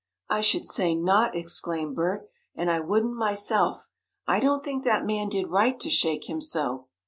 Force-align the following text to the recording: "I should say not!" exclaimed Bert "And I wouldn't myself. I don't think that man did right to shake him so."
"I 0.31 0.41
should 0.41 0.65
say 0.65 0.95
not!" 0.95 1.35
exclaimed 1.35 1.95
Bert 1.95 2.27
"And 2.55 2.71
I 2.71 2.79
wouldn't 2.79 3.15
myself. 3.15 3.87
I 4.25 4.39
don't 4.39 4.63
think 4.63 4.83
that 4.83 5.05
man 5.05 5.29
did 5.29 5.49
right 5.51 5.79
to 5.79 5.91
shake 5.91 6.27
him 6.27 6.41
so." 6.41 6.87